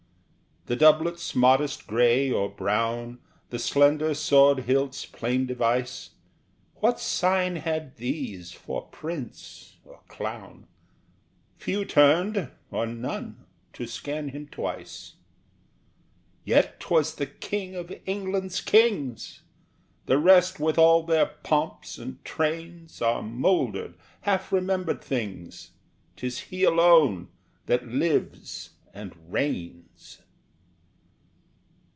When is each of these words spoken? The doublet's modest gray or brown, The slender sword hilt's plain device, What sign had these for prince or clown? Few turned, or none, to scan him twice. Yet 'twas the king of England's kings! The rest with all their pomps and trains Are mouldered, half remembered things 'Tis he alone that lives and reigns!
The 0.67 0.75
doublet's 0.77 1.33
modest 1.35 1.85
gray 1.87 2.29
or 2.31 2.47
brown, 2.47 3.17
The 3.49 3.57
slender 3.59 4.13
sword 4.13 4.59
hilt's 4.59 5.05
plain 5.07 5.47
device, 5.47 6.11
What 6.75 6.99
sign 6.99 7.55
had 7.57 7.97
these 7.97 8.51
for 8.51 8.83
prince 8.87 9.77
or 9.83 10.01
clown? 10.07 10.67
Few 11.57 11.83
turned, 11.83 12.51
or 12.69 12.85
none, 12.85 13.47
to 13.73 13.87
scan 13.87 14.29
him 14.29 14.47
twice. 14.49 15.15
Yet 16.45 16.79
'twas 16.79 17.15
the 17.15 17.25
king 17.27 17.73
of 17.75 17.91
England's 18.05 18.61
kings! 18.61 19.41
The 20.05 20.19
rest 20.19 20.59
with 20.59 20.77
all 20.77 21.01
their 21.01 21.25
pomps 21.25 21.97
and 21.97 22.23
trains 22.23 23.01
Are 23.01 23.23
mouldered, 23.23 23.95
half 24.21 24.51
remembered 24.53 25.01
things 25.03 25.71
'Tis 26.15 26.37
he 26.39 26.63
alone 26.65 27.29
that 27.65 27.87
lives 27.87 28.69
and 28.93 29.15
reigns! 29.33 30.19